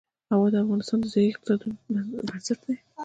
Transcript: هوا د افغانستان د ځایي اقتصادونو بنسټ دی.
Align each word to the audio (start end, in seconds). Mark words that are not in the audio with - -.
هوا 0.31 0.47
د 0.53 0.55
افغانستان 0.63 0.97
د 1.01 1.05
ځایي 1.13 1.29
اقتصادونو 1.31 1.75
بنسټ 2.27 2.59
دی. 2.67 2.75